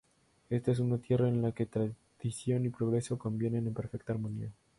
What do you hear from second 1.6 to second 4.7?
tradición y progreso conviven en perfecta armonía.